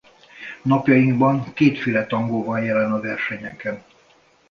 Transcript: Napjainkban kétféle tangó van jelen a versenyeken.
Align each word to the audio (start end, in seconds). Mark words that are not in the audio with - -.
Napjainkban 0.61 1.53
kétféle 1.53 2.05
tangó 2.07 2.43
van 2.43 2.63
jelen 2.63 2.91
a 2.91 2.99
versenyeken. 3.01 3.83